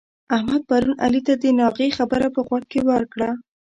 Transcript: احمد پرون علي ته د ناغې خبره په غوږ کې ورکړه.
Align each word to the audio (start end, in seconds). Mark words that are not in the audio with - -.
احمد 0.35 0.61
پرون 0.69 0.95
علي 1.05 1.21
ته 1.27 1.33
د 1.43 1.43
ناغې 1.59 1.89
خبره 1.97 2.27
په 2.35 2.41
غوږ 2.47 2.63
کې 2.71 2.79
ورکړه. 2.89 3.29